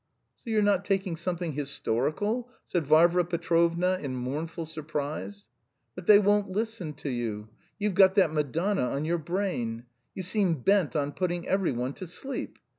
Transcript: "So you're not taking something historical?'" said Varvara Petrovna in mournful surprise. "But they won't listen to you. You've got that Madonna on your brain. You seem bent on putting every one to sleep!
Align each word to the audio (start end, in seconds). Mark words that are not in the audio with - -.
"So 0.37 0.49
you're 0.49 0.63
not 0.63 0.83
taking 0.83 1.15
something 1.15 1.51
historical?'" 1.53 2.49
said 2.65 2.87
Varvara 2.87 3.23
Petrovna 3.23 3.99
in 4.01 4.15
mournful 4.15 4.65
surprise. 4.65 5.47
"But 5.93 6.07
they 6.07 6.17
won't 6.17 6.49
listen 6.49 6.93
to 6.93 7.09
you. 7.11 7.49
You've 7.77 7.93
got 7.93 8.15
that 8.15 8.31
Madonna 8.33 8.81
on 8.89 9.05
your 9.05 9.19
brain. 9.19 9.85
You 10.15 10.23
seem 10.23 10.55
bent 10.55 10.95
on 10.95 11.11
putting 11.11 11.47
every 11.47 11.71
one 11.71 11.93
to 11.93 12.07
sleep! 12.07 12.57